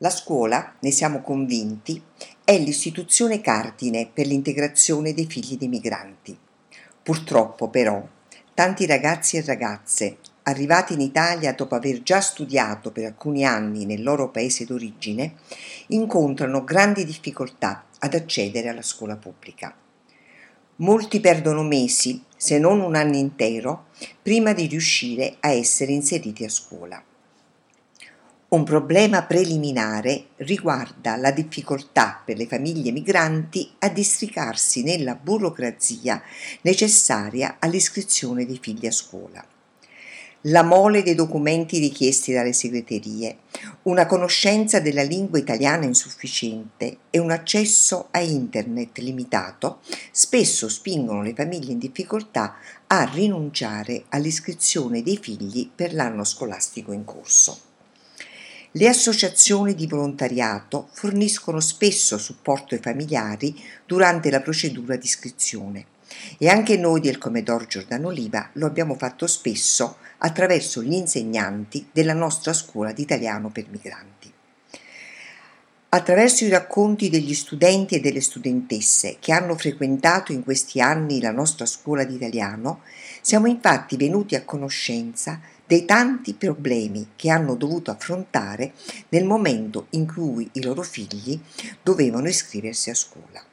[0.00, 2.00] La scuola, ne siamo convinti,
[2.44, 6.38] è l'istituzione cardine per l'integrazione dei figli dei migranti.
[7.02, 8.06] Purtroppo, però,
[8.54, 14.04] tanti ragazzi e ragazze arrivati in Italia dopo aver già studiato per alcuni anni nel
[14.04, 15.34] loro paese d'origine,
[15.88, 19.74] incontrano grandi difficoltà ad accedere alla scuola pubblica.
[20.76, 23.86] Molti perdono mesi, se non un anno intero,
[24.22, 27.02] prima di riuscire a essere inseriti a scuola.
[28.50, 36.22] Un problema preliminare riguarda la difficoltà per le famiglie migranti a districarsi nella burocrazia
[36.62, 39.44] necessaria all'iscrizione dei figli a scuola.
[40.42, 43.40] La mole dei documenti richiesti dalle segreterie,
[43.82, 51.34] una conoscenza della lingua italiana insufficiente e un accesso a internet limitato spesso spingono le
[51.34, 52.54] famiglie in difficoltà
[52.86, 57.66] a rinunciare all'iscrizione dei figli per l'anno scolastico in corso.
[58.72, 65.86] Le associazioni di volontariato forniscono spesso supporto ai familiari durante la procedura di iscrizione
[66.36, 72.12] e anche noi del Comedor Giordano Oliva lo abbiamo fatto spesso attraverso gli insegnanti della
[72.12, 74.17] nostra scuola di italiano per migranti.
[75.90, 81.30] Attraverso i racconti degli studenti e delle studentesse che hanno frequentato in questi anni la
[81.30, 82.82] nostra scuola di italiano,
[83.22, 88.72] siamo infatti venuti a conoscenza dei tanti problemi che hanno dovuto affrontare
[89.08, 91.40] nel momento in cui i loro figli
[91.82, 93.47] dovevano iscriversi a scuola.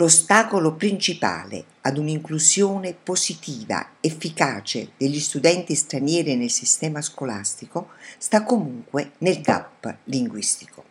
[0.00, 9.42] L'ostacolo principale ad un'inclusione positiva, efficace degli studenti stranieri nel sistema scolastico sta comunque nel
[9.42, 10.84] gap linguistico.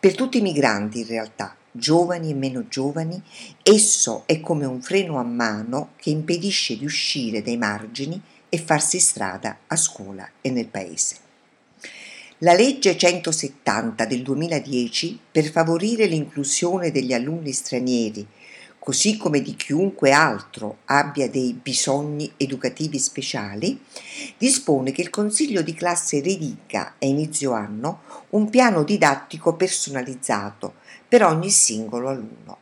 [0.00, 3.22] Per tutti i migranti in realtà, giovani e meno giovani,
[3.62, 8.98] esso è come un freno a mano che impedisce di uscire dai margini e farsi
[8.98, 11.23] strada a scuola e nel paese.
[12.44, 18.26] La legge 170 del 2010 per favorire l'inclusione degli alunni stranieri,
[18.78, 23.82] così come di chiunque altro abbia dei bisogni educativi speciali,
[24.36, 30.74] dispone che il consiglio di classe rediga a inizio anno un piano didattico personalizzato
[31.08, 32.58] per ogni singolo alunno.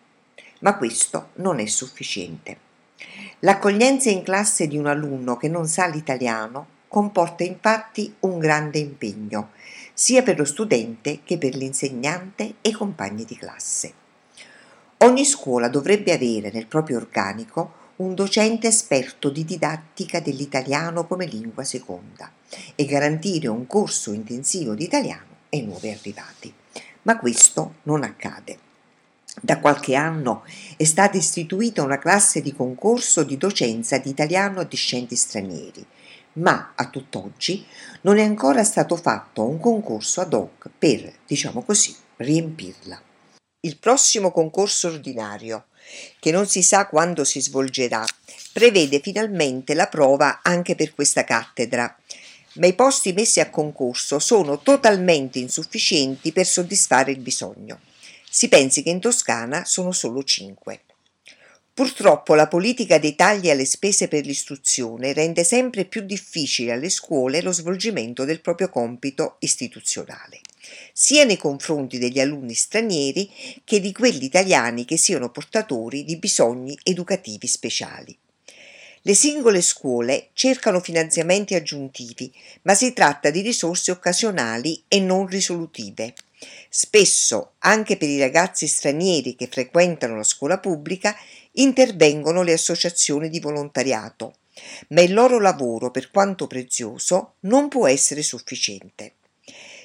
[0.60, 2.56] Ma questo non è sufficiente.
[3.40, 9.52] L'accoglienza in classe di un alunno che non sa l'italiano comporta infatti un grande impegno,
[9.94, 13.94] sia per lo studente che per l'insegnante e i compagni di classe.
[14.98, 21.64] Ogni scuola dovrebbe avere nel proprio organico un docente esperto di didattica dell'italiano come lingua
[21.64, 22.30] seconda
[22.74, 26.52] e garantire un corso intensivo di italiano ai nuovi arrivati.
[27.04, 28.58] Ma questo non accade.
[29.40, 30.44] Da qualche anno
[30.76, 35.86] è stata istituita una classe di concorso di docenza di italiano a discenti stranieri,
[36.34, 37.66] ma a tutt'oggi
[38.02, 43.00] non è ancora stato fatto un concorso ad hoc per, diciamo così, riempirla.
[43.60, 45.66] Il prossimo concorso ordinario,
[46.18, 48.04] che non si sa quando si svolgerà,
[48.52, 51.96] prevede finalmente la prova anche per questa cattedra,
[52.54, 57.80] ma i posti messi a concorso sono totalmente insufficienti per soddisfare il bisogno.
[58.28, 60.80] Si pensi che in Toscana sono solo 5.
[61.82, 67.42] Purtroppo la politica dei tagli alle spese per l'istruzione rende sempre più difficile alle scuole
[67.42, 70.42] lo svolgimento del proprio compito istituzionale,
[70.92, 73.28] sia nei confronti degli alunni stranieri
[73.64, 78.16] che di quelli italiani che siano portatori di bisogni educativi speciali.
[79.00, 82.32] Le singole scuole cercano finanziamenti aggiuntivi,
[82.62, 86.14] ma si tratta di risorse occasionali e non risolutive.
[86.68, 91.16] Spesso, anche per i ragazzi stranieri che frequentano la scuola pubblica,
[91.52, 94.36] intervengono le associazioni di volontariato,
[94.88, 99.14] ma il loro lavoro, per quanto prezioso, non può essere sufficiente.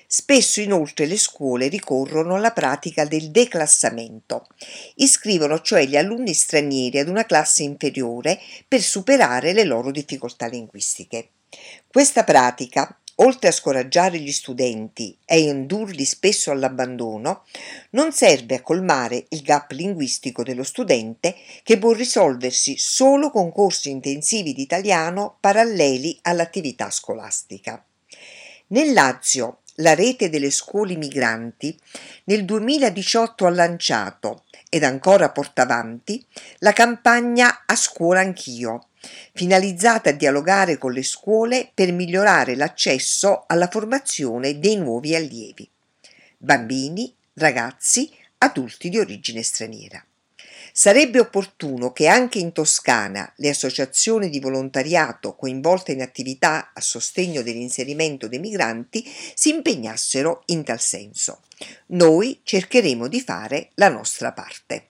[0.10, 4.48] Spesso inoltre le scuole ricorrono alla pratica del declassamento.
[4.96, 11.32] Iscrivono cioè gli alunni stranieri ad una classe inferiore per superare le loro difficoltà linguistiche.
[11.86, 17.44] Questa pratica oltre a scoraggiare gli studenti e indurli spesso all'abbandono,
[17.92, 23.90] non serve a colmare il gap linguistico dello studente che può risolversi solo con corsi
[23.90, 27.84] intensivi di italiano paralleli all'attività scolastica.
[28.68, 31.78] Nel Lazio, la rete delle scuole migranti
[32.26, 36.26] nel 2018 ha lanciato ed ancora porta avanti
[36.60, 38.88] la campagna A scuola anch'io,
[39.34, 45.70] finalizzata a dialogare con le scuole per migliorare l'accesso alla formazione dei nuovi allievi,
[46.38, 50.04] bambini, ragazzi, adulti di origine straniera.
[50.80, 57.42] Sarebbe opportuno che anche in Toscana le associazioni di volontariato coinvolte in attività a sostegno
[57.42, 59.04] dell'inserimento dei migranti
[59.34, 61.42] si impegnassero in tal senso.
[61.88, 64.90] Noi cercheremo di fare la nostra parte.